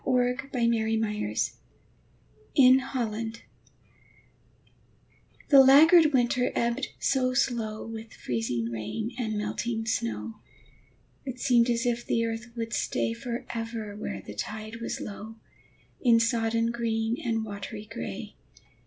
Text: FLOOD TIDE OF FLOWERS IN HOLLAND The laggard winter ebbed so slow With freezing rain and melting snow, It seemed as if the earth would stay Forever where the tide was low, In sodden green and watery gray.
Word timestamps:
FLOOD 0.03 0.49
TIDE 0.51 0.73
OF 0.73 0.99
FLOWERS 0.99 1.51
IN 2.55 2.79
HOLLAND 2.79 3.43
The 5.49 5.59
laggard 5.61 6.11
winter 6.11 6.51
ebbed 6.55 6.87
so 6.99 7.35
slow 7.35 7.85
With 7.85 8.11
freezing 8.11 8.71
rain 8.71 9.11
and 9.19 9.37
melting 9.37 9.85
snow, 9.85 10.39
It 11.23 11.39
seemed 11.39 11.69
as 11.69 11.85
if 11.85 12.03
the 12.03 12.25
earth 12.25 12.47
would 12.55 12.73
stay 12.73 13.13
Forever 13.13 13.95
where 13.95 14.21
the 14.23 14.33
tide 14.33 14.77
was 14.81 14.99
low, 14.99 15.35
In 16.01 16.19
sodden 16.19 16.71
green 16.71 17.17
and 17.23 17.45
watery 17.45 17.85
gray. 17.85 18.33